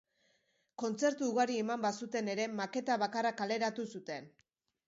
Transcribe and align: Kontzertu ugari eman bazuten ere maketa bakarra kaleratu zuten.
Kontzertu 0.83 1.27
ugari 1.33 1.59
eman 1.65 1.85
bazuten 1.87 2.31
ere 2.37 2.47
maketa 2.63 2.99
bakarra 3.05 3.37
kaleratu 3.43 3.87
zuten. 3.97 4.31